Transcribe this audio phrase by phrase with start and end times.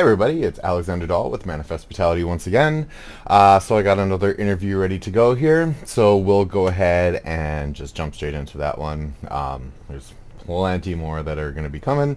[0.00, 2.88] Hey everybody, it's Alexander Dahl with Manifest Brutality once again.
[3.26, 7.76] Uh, so I got another interview ready to go here, so we'll go ahead and
[7.76, 9.12] just jump straight into that one.
[9.28, 12.16] Um, there's plenty more that are going to be coming,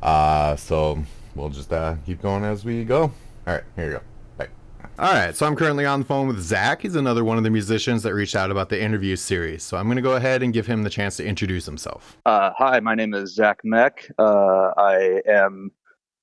[0.00, 1.02] uh, so
[1.34, 3.02] we'll just uh, keep going as we go.
[3.02, 3.12] All
[3.46, 4.00] right, here you go.
[4.38, 4.48] Bye.
[5.00, 6.82] All right, so I'm currently on the phone with Zach.
[6.82, 9.64] He's another one of the musicians that reached out about the interview series.
[9.64, 12.16] So I'm going to go ahead and give him the chance to introduce himself.
[12.24, 14.08] Uh, hi, my name is Zach Meck.
[14.20, 15.72] Uh, I am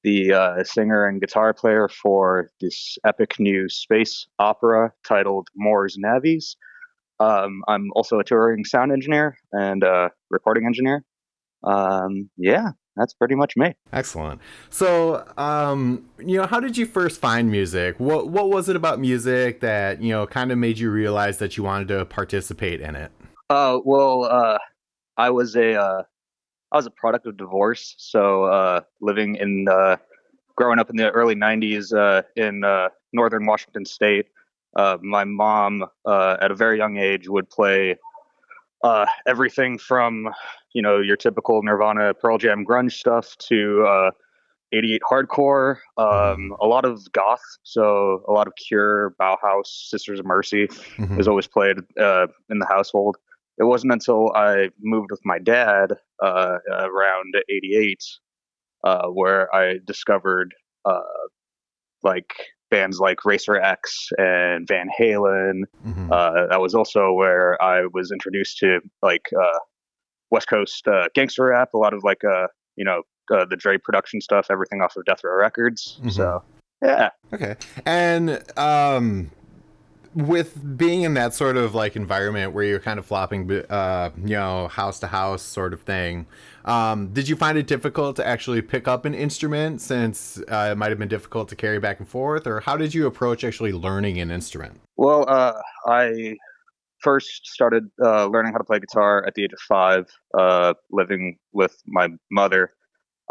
[0.04, 6.56] the uh, singer and guitar player for this epic new space opera titled Mors Navis.
[7.20, 9.84] Um, I'm also a touring sound engineer and
[10.30, 11.04] recording engineer.
[11.64, 13.74] Um, yeah, that's pretty much me.
[13.94, 14.42] Excellent.
[14.70, 18.00] So, um, you know, how did you first find music?
[18.00, 21.58] What What was it about music that you know kind of made you realize that
[21.58, 23.12] you wanted to participate in it?
[23.50, 24.58] Uh, well, uh,
[25.18, 26.04] I was a uh,
[26.72, 27.96] I was a product of divorce.
[27.98, 29.98] So uh, living in uh,
[30.56, 34.28] growing up in the early '90s uh, in uh, northern Washington State,
[34.76, 37.98] uh, my mom uh, at a very young age would play
[39.28, 40.30] everything from
[40.74, 44.12] you know your typical Nirvana, Pearl Jam, grunge stuff to
[44.74, 50.26] 88 hardcore, um, a lot of goth, so a lot of Cure, Bauhaus, Sisters of
[50.26, 51.18] Mercy mm-hmm.
[51.18, 53.18] was always played in the household
[53.58, 57.98] it wasn't until I moved with my dad uh, around 88
[58.84, 60.54] uh, where I discovered
[60.86, 61.02] uh,
[62.04, 62.34] like
[62.70, 65.64] bands like Racer X and Van Halen.
[65.86, 66.12] Mm-hmm.
[66.12, 69.60] Uh, that was also where I was introduced to like uh,
[70.32, 72.22] West Coast uh, gangster rap, a lot of like,
[72.76, 75.98] you know, the Dre production stuff, everything off of Death Row Records.
[76.00, 76.10] Mm-hmm.
[76.10, 76.44] So,
[76.82, 77.10] yeah.
[77.34, 77.56] Okay.
[77.86, 79.30] And um,
[80.14, 84.36] with being in that sort of like environment where you're kind of flopping, uh, you
[84.36, 86.26] know, house to house sort of thing,
[86.66, 90.78] um, did you find it difficult to actually pick up an instrument since uh, it
[90.78, 93.72] might have been difficult to carry back and forth, or how did you approach actually
[93.72, 94.80] learning an instrument?
[94.98, 95.54] Well, uh,
[95.88, 96.36] I
[97.00, 100.06] first started uh, learning how to play guitar at the age of five,
[100.38, 102.72] uh, living with my mother.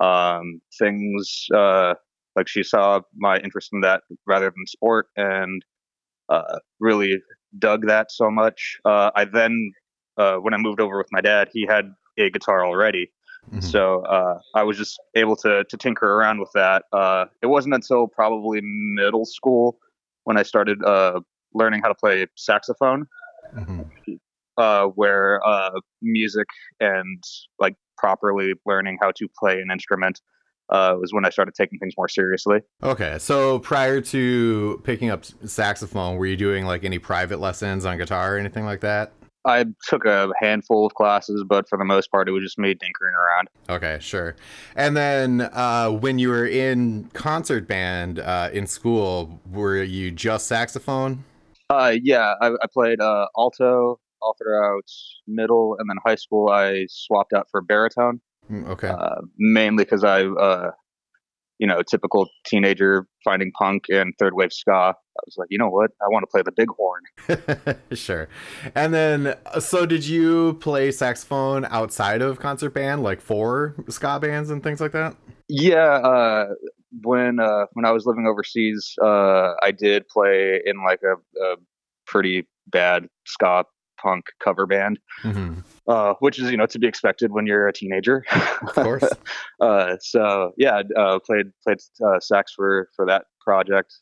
[0.02, 1.94] Um, things uh,
[2.36, 5.62] like she saw my interest in that rather than sport and
[6.78, 7.20] really
[7.58, 8.78] dug that so much.
[8.84, 9.72] Uh, I then,
[10.16, 13.10] uh, when I moved over with my dad, he had a guitar already.
[13.48, 13.60] Mm-hmm.
[13.60, 16.84] So uh, I was just able to to tinker around with that.
[16.92, 19.78] Uh, it wasn't until probably middle school
[20.24, 20.78] when I started
[21.54, 23.06] learning how to play saxophone,
[23.56, 24.88] mm-hmm.
[24.94, 25.40] where
[26.02, 26.46] music
[26.80, 27.22] and
[27.58, 30.20] like properly learning how to play an instrument
[30.70, 32.60] uh, was when I started taking things more seriously.
[32.82, 37.98] Okay, so prior to picking up saxophone, were you doing like any private lessons on
[37.98, 39.12] guitar or anything like that?
[39.47, 42.75] I took a handful of classes, but for the most part, it was just me
[42.75, 43.48] tinkering around.
[43.70, 44.36] Okay, sure.
[44.76, 50.47] And then uh, when you were in concert band uh, in school, were you just
[50.47, 51.25] saxophone?
[51.70, 54.84] Uh, yeah, I, I played uh, alto all throughout
[55.26, 58.20] middle, and then high school I swapped out for baritone.
[58.50, 58.88] Mm, okay.
[58.88, 60.71] Uh, mainly because I, uh,
[61.59, 64.72] you know, typical teenager finding punk and third wave ska.
[64.72, 65.91] I was like, you know what?
[66.00, 67.77] I want to play the big horn.
[67.93, 68.28] sure.
[68.75, 74.19] And then, uh, so did you play saxophone outside of concert band, like for ska
[74.21, 75.15] bands and things like that?
[75.49, 75.97] Yeah.
[75.97, 76.47] Uh,
[77.03, 81.56] when uh, when I was living overseas, uh, I did play in like a, a
[82.06, 83.65] pretty bad ska
[84.00, 85.61] punk cover band, mm-hmm.
[85.90, 88.24] Uh, which is you know to be expected when you're a teenager.
[88.62, 89.04] Of course.
[89.60, 93.92] uh, so yeah, uh, played played uh, sax for for that project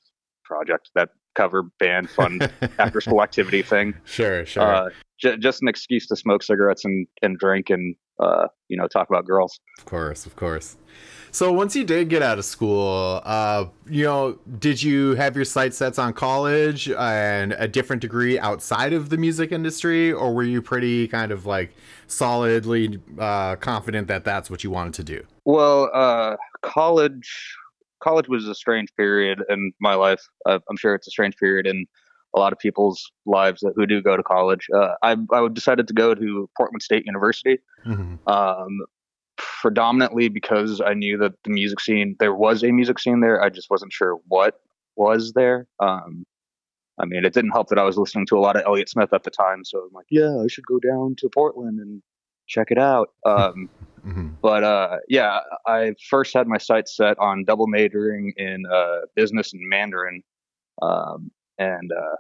[0.45, 2.41] project that cover band fun
[2.79, 3.95] after school activity thing.
[4.05, 4.63] Sure, sure.
[4.63, 4.89] Uh,
[5.19, 9.09] j- just an excuse to smoke cigarettes and and drink and uh, you know talk
[9.09, 9.59] about girls.
[9.79, 10.77] Of course, of course.
[11.31, 15.45] So once you did get out of school, uh, you know, did you have your
[15.45, 20.43] sights set on college and a different degree outside of the music industry, or were
[20.43, 21.75] you pretty kind of like
[22.07, 25.27] solidly uh, confident that that's what you wanted to do?
[25.45, 27.57] Well, uh, college
[28.01, 30.23] college was a strange period in my life.
[30.47, 31.87] I'm sure it's a strange period in
[32.35, 34.67] a lot of people's lives who do go to college.
[34.75, 37.59] Uh, I, I decided to go to Portland State University.
[37.87, 38.29] Mm-hmm.
[38.29, 38.81] Um,
[39.39, 43.43] predominantly because I knew that the music scene, there was a music scene there.
[43.43, 44.61] I just wasn't sure what
[44.97, 45.67] was there.
[45.81, 46.27] Um,
[47.01, 49.13] I mean, it didn't help that I was listening to a lot of Elliott Smith
[49.13, 49.65] at the time.
[49.65, 52.03] So I'm like, yeah, I should go down to Portland and
[52.49, 53.11] check it out.
[53.25, 53.71] Um,
[54.05, 54.29] mm-hmm.
[54.43, 59.53] But uh, yeah, I first had my sights set on double majoring in uh, business
[59.53, 60.23] and Mandarin,
[60.83, 62.17] um, and uh,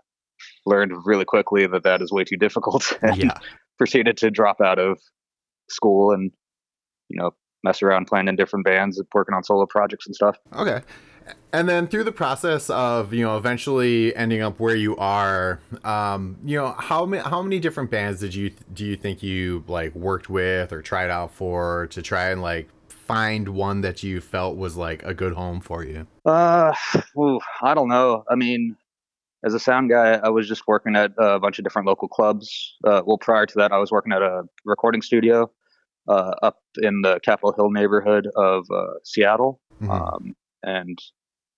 [0.66, 3.38] learned really quickly that that is way too difficult, and yeah.
[3.78, 5.00] proceeded to drop out of
[5.70, 6.30] school and
[7.08, 7.34] you know,
[7.64, 10.36] mess around playing in different bands and working on solo projects and stuff.
[10.54, 10.80] Okay.
[11.52, 16.36] and then through the process of you know eventually ending up where you are um
[16.44, 19.94] you know how many how many different bands did you do you think you like
[19.94, 24.56] worked with or tried out for to try and like find one that you felt
[24.56, 26.72] was like a good home for you uh
[27.18, 28.76] ooh, i don't know i mean
[29.44, 32.74] as a sound guy i was just working at a bunch of different local clubs
[32.84, 35.50] uh, well prior to that i was working at a recording studio
[36.08, 39.90] uh, up in the capitol hill neighborhood of uh, seattle mm-hmm.
[39.90, 40.98] um, and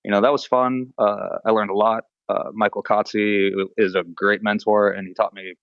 [0.04, 0.92] you know that was fun.
[0.98, 2.04] Uh, I learned a lot.
[2.28, 5.54] Uh, Michael Kotze is a great mentor, and he taught me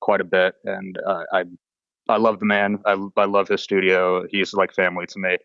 [0.00, 0.54] quite a bit.
[0.64, 1.44] And uh, I
[2.08, 2.78] I love the man.
[2.86, 4.24] I I love his studio.
[4.30, 5.36] He's like family to me.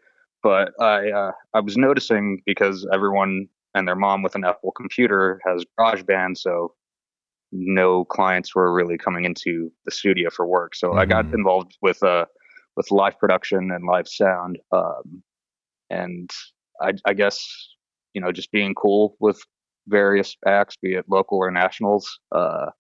[0.43, 5.41] But I uh, I was noticing because everyone and their mom with an Apple computer
[5.45, 6.73] has GarageBand, so
[7.51, 10.75] no clients were really coming into the studio for work.
[10.75, 10.99] So mm-hmm.
[10.99, 11.35] I got mm-hmm.
[11.35, 12.25] involved with uh
[12.77, 14.59] with live production and live sound.
[14.71, 15.23] Um,
[15.89, 16.29] and
[16.81, 17.45] I, I guess
[18.17, 19.39] you know, just being cool with
[19.87, 22.19] various acts, be it local or nationals.
[22.31, 22.71] Uh,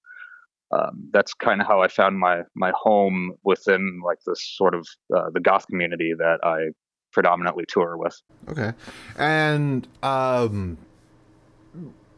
[0.71, 4.87] um, that's kind of how I found my my home within like this sort of
[5.15, 6.69] uh, the goth community that I
[7.13, 8.19] predominantly tour with.
[8.49, 8.73] Okay,
[9.17, 10.79] and um,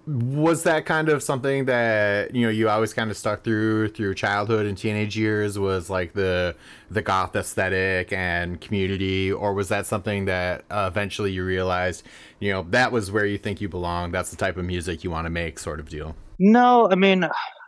[0.08, 4.16] was that kind of something that you know you always kind of stuck through through
[4.16, 6.56] childhood and teenage years was like the
[6.90, 9.32] the goth aesthetic and community?
[9.32, 12.04] Or was that something that uh, eventually you realized
[12.40, 15.12] you know that was where you think you belong that's the type of music you
[15.12, 16.16] want to make sort of deal?
[16.40, 17.28] No i mean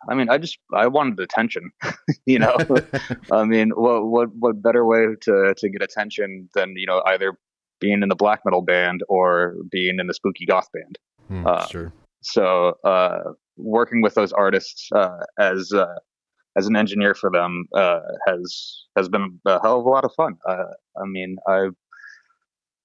[0.09, 1.71] i mean i just i wanted attention
[2.25, 2.57] you know?
[3.31, 7.37] I mean what what what better way to to get attention than you know either
[7.79, 10.99] being in the black metal band or being in the spooky goth band.
[11.31, 15.95] Mm, uh, sure so uh, working with those artists uh, as uh,
[16.57, 20.13] as an engineer for them uh, has has been a hell of a lot of
[20.15, 20.37] fun.
[20.47, 20.65] Uh,
[20.97, 21.69] I mean, I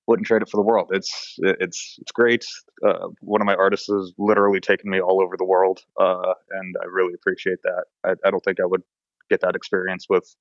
[0.06, 0.90] wouldn't trade it for the world.
[0.92, 2.44] It's it's it's great.
[2.86, 6.86] Uh, one of my artists has literally taken me all over the world, and I
[6.90, 7.84] really appreciate that.
[8.04, 8.82] I, I don't think I would
[9.28, 10.34] get that experience with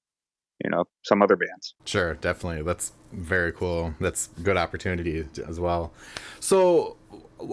[0.63, 5.92] you know some other bands sure definitely that's very cool that's good opportunity as well
[6.39, 6.95] so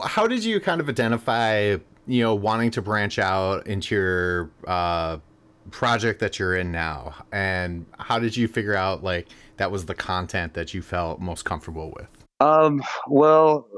[0.04, 5.18] how did you kind of identify you know wanting to branch out into your uh,
[5.70, 7.14] project that you're in now?
[7.32, 11.44] And how did you figure out like that was the content that you felt most
[11.44, 12.08] comfortable with?
[12.40, 13.68] Um well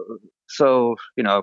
[0.49, 1.43] so you know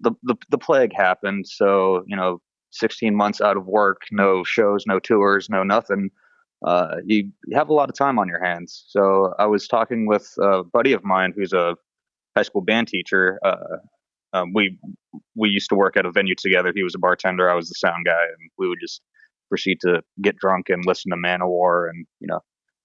[0.00, 1.46] the the, the plague happened.
[1.46, 2.40] So you know
[2.70, 6.10] 16 months out of work no shows no tours no nothing.
[6.66, 8.86] Uh, you, you have a lot of time on your hands.
[8.88, 11.76] So i was talking with a buddy of mine who's a
[12.34, 13.76] high school band teacher uh,
[14.34, 14.76] um, we
[15.36, 16.72] we used to work at a venue together.
[16.74, 19.00] He was a bartender, I was the sound guy, and we would just
[19.48, 22.40] proceed to get drunk and listen to Manowar and you know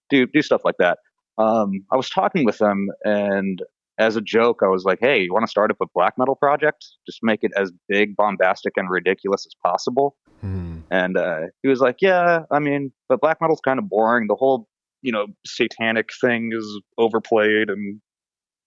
[0.10, 1.00] do do stuff like that.
[1.38, 3.62] Um, I was talking with him, and
[3.98, 6.36] as a joke, I was like, "Hey, you want to start up a black metal
[6.36, 6.86] project?
[7.07, 10.80] Just make it as big, bombastic, and ridiculous as possible." Hmm.
[10.92, 14.28] And uh, he was like, "Yeah, I mean, but black metal's kind of boring.
[14.28, 14.68] The whole,
[15.02, 18.02] you know, satanic thing is overplayed and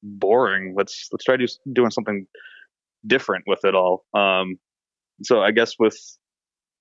[0.03, 0.75] boring.
[0.77, 2.27] Let's let's try just doing something
[3.07, 4.05] different with it all.
[4.15, 4.57] Um,
[5.23, 5.99] so I guess with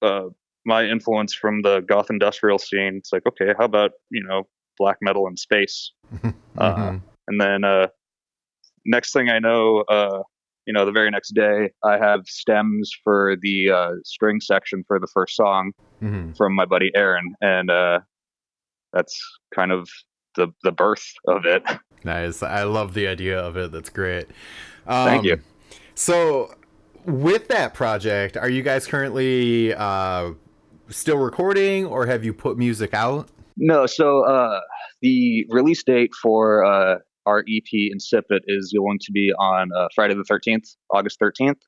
[0.01, 0.25] uh,
[0.65, 4.43] my influence from the goth industrial scene, it's like, okay, how about you know
[4.77, 5.91] black metal in space?
[6.13, 6.59] Uh, mm-hmm.
[6.59, 7.87] uh, and then uh,
[8.85, 10.23] next thing I know, uh,
[10.65, 14.99] you know, the very next day, I have stems for the uh, string section for
[14.99, 16.33] the first song mm-hmm.
[16.33, 17.69] from my buddy Aaron, and
[18.93, 19.19] that's
[19.55, 19.87] kind of
[20.35, 21.63] the the birth of it.
[22.03, 22.41] Nice.
[22.41, 23.71] I love the idea of it.
[23.71, 24.25] That's great.
[24.87, 25.39] Um, Thank you.
[26.01, 26.55] So,
[27.05, 30.31] with that project, are you guys currently uh,
[30.89, 33.29] still recording, or have you put music out?
[33.55, 33.85] No.
[33.85, 34.61] So uh,
[35.03, 36.95] the release date for uh,
[37.27, 41.59] our EP Incipit is going to be on uh, Friday the thirteenth, August thirteenth.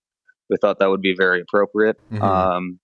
[0.50, 2.00] We thought that would be very appropriate.
[2.12, 2.24] Mm-hmm.
[2.24, 2.80] Um,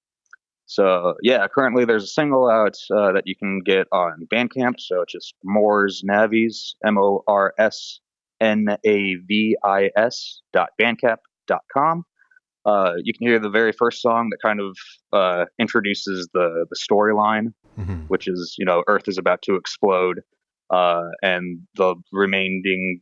[0.67, 4.75] so yeah, currently there's a single out uh, that you can get on Bandcamp.
[4.77, 8.01] So it's just Mors Navis, M O R S
[8.39, 11.17] N A V I S dot Bandcamp
[11.73, 12.03] com.
[12.65, 14.77] Uh, you can hear the very first song that kind of
[15.13, 18.01] uh, introduces the the storyline, mm-hmm.
[18.07, 20.21] which is you know Earth is about to explode,
[20.69, 23.01] uh, and the remaining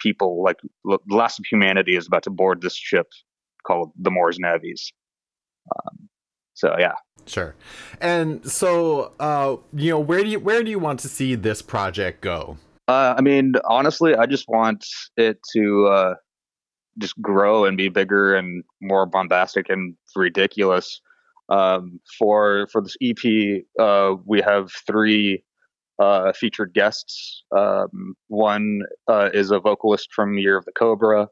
[0.00, 3.06] people, like the last of humanity, is about to board this ship
[3.66, 4.92] called the Mors Navis.
[5.74, 6.08] Um,
[6.54, 6.94] so yeah,
[7.26, 7.54] sure.
[8.00, 11.62] And so, uh, you know, where do you where do you want to see this
[11.62, 12.58] project go?
[12.86, 14.84] Uh, I mean, honestly, I just want
[15.16, 16.14] it to uh,
[16.98, 21.00] just grow and be bigger and more bombastic and ridiculous.
[21.48, 25.44] Um, for for this EP, uh, we have three
[25.98, 27.44] uh, featured guests.
[27.56, 31.28] Um, one uh, is a vocalist from Year of the Cobra.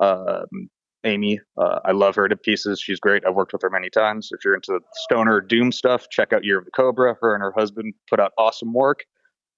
[0.00, 0.68] Um,
[1.04, 2.80] Amy, uh, I love her to pieces.
[2.80, 3.24] She's great.
[3.26, 4.28] I've worked with her many times.
[4.32, 7.16] If you're into stoner doom stuff, check out Year of the Cobra.
[7.20, 9.00] Her and her husband put out awesome work.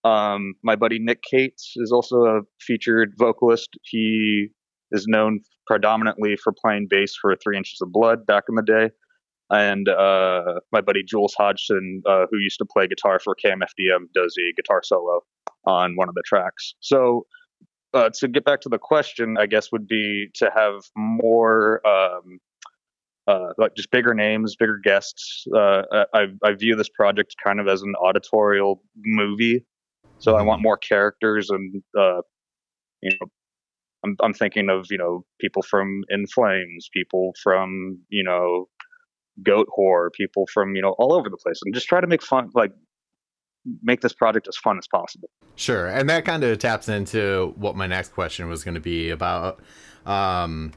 [0.04, 3.70] Um, my buddy Nick Cates is also a featured vocalist.
[3.82, 4.48] He
[4.94, 8.90] is known predominantly for playing bass for Three Inches of Blood back in the day.
[9.50, 14.34] And uh, my buddy Jules Hodgson, uh, who used to play guitar for KMFDM, does
[14.38, 15.20] a guitar solo
[15.66, 16.74] on one of the tracks.
[16.80, 17.26] So
[17.92, 22.40] uh, to get back to the question, I guess would be to have more um,
[23.26, 25.46] uh, like just bigger names, bigger guests.
[25.54, 25.82] Uh,
[26.12, 29.64] I, I view this project kind of as an auditorial movie,
[30.18, 32.20] so I want more characters and uh,
[33.00, 33.28] you know.
[34.04, 38.68] I'm, I'm thinking of you know people from In Flames, people from you know
[39.42, 42.22] Goat Goatwhore, people from you know all over the place, and just try to make
[42.22, 42.72] fun like
[43.82, 45.28] make this project as fun as possible.
[45.56, 49.10] Sure, and that kind of taps into what my next question was going to be
[49.10, 49.60] about.
[50.06, 50.72] Um,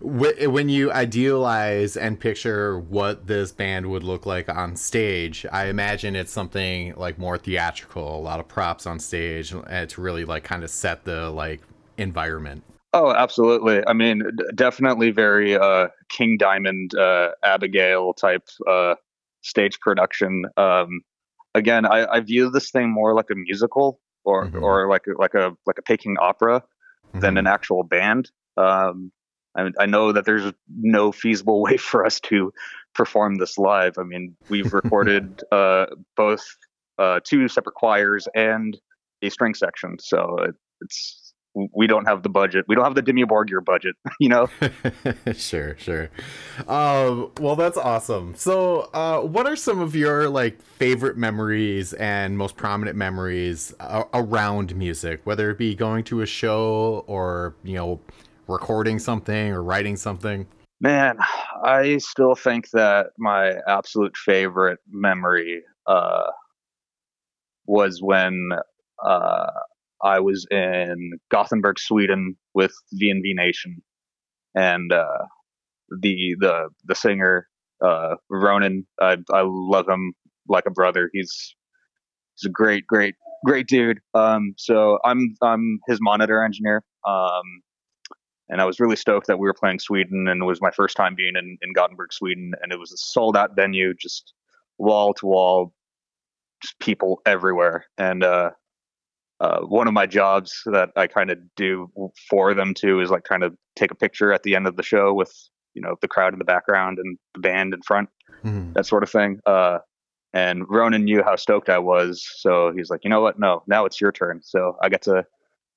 [0.00, 6.14] when you idealize and picture what this band would look like on stage, I imagine
[6.14, 10.64] it's something like more theatrical, a lot of props on stage, to really like kind
[10.64, 11.62] of set the like
[11.98, 12.64] environment.
[12.92, 13.82] Oh, absolutely.
[13.86, 14.22] I mean,
[14.54, 18.94] definitely very uh, King Diamond, uh, Abigail type uh,
[19.42, 20.44] stage production.
[20.56, 21.02] Um,
[21.54, 24.62] again, I, I view this thing more like a musical or mm-hmm.
[24.62, 27.20] or like like a like a Peking opera mm-hmm.
[27.20, 28.30] than an actual band.
[28.56, 29.12] Um,
[29.56, 32.52] I, I know that there's no feasible way for us to
[32.94, 33.98] perform this live.
[33.98, 35.86] I mean, we've recorded uh,
[36.16, 36.44] both
[36.98, 38.76] uh, two separate choirs and
[39.22, 41.25] a string section, so it, it's
[41.72, 42.66] we don't have the budget.
[42.68, 44.48] We don't have the Dimmu Borgir budget, you know?
[45.34, 46.10] sure, sure.
[46.68, 48.34] Um, well, that's awesome.
[48.34, 54.04] So, uh, what are some of your like favorite memories and most prominent memories uh,
[54.12, 58.00] around music, whether it be going to a show or, you know,
[58.48, 60.46] recording something or writing something?
[60.80, 61.16] Man,
[61.64, 66.30] I still think that my absolute favorite memory uh,
[67.64, 68.50] was when
[69.02, 69.46] uh,
[70.02, 73.82] I was in Gothenburg, Sweden, with VNV Nation,
[74.54, 75.26] and uh,
[76.00, 77.48] the the the singer
[77.84, 78.86] uh, Ronan.
[79.00, 80.12] I I love him
[80.48, 81.10] like a brother.
[81.12, 81.54] He's
[82.34, 83.98] he's a great great great dude.
[84.14, 86.82] Um, so I'm I'm his monitor engineer.
[87.06, 87.62] Um,
[88.48, 90.96] and I was really stoked that we were playing Sweden, and it was my first
[90.96, 94.34] time being in, in Gothenburg, Sweden, and it was a sold out venue, just
[94.78, 95.74] wall to wall,
[96.62, 98.50] just people everywhere, and uh,
[99.46, 101.90] uh, one of my jobs that I kind of do
[102.28, 104.82] for them too is like kind of take a picture at the end of the
[104.82, 105.32] show with
[105.74, 108.08] you know the crowd in the background and the band in front,
[108.44, 108.72] mm-hmm.
[108.72, 109.40] that sort of thing.
[109.46, 109.78] Uh,
[110.32, 113.38] and Ronan knew how stoked I was, so he's like, you know what?
[113.38, 114.40] No, now it's your turn.
[114.42, 115.24] So I get to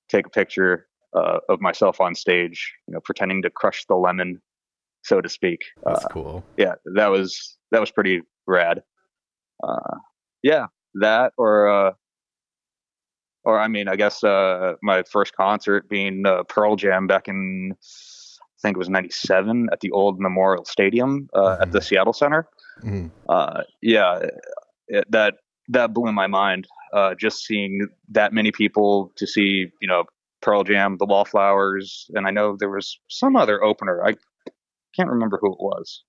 [0.10, 4.42] take a picture uh, of myself on stage, you know, pretending to crush the lemon,
[5.04, 5.62] so to speak.
[5.86, 6.44] That's uh, cool.
[6.58, 8.82] Yeah, that was that was pretty rad.
[9.64, 9.98] Uh,
[10.42, 11.92] yeah, that or uh,
[13.44, 17.74] or I mean, I guess uh, my first concert being uh, Pearl Jam back in
[17.74, 21.62] I think it was '97 at the old Memorial Stadium uh, mm-hmm.
[21.62, 21.86] at the mm-hmm.
[21.86, 22.48] Seattle Center.
[22.84, 23.08] Mm-hmm.
[23.30, 24.20] Uh, yeah,
[24.88, 25.36] it, that
[25.70, 26.68] that blew my mind.
[26.94, 30.04] Uh, just seeing that many people to see, you know,
[30.42, 34.04] Pearl Jam, the Wallflowers, and I know there was some other opener.
[34.04, 34.16] I
[34.96, 36.04] can't remember who it was,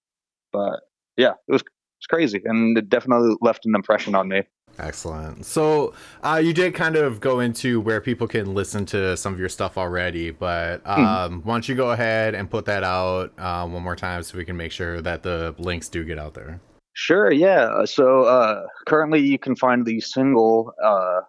[0.53, 0.81] but
[1.17, 1.63] yeah, it was
[1.99, 4.43] it's crazy, and it definitely left an impression on me.
[4.81, 5.45] Excellent.
[5.45, 9.39] So uh, you did kind of go into where people can listen to some of
[9.39, 10.91] your stuff already, but hmm.
[10.91, 11.45] um, mm.
[11.45, 14.45] why don't you go ahead and put that out uh, one more time so we
[14.45, 16.61] can make sure that the links do get out there.
[16.95, 17.31] Sure.
[17.31, 17.85] Yeah.
[17.85, 21.21] So uh, currently, you can find the single uh,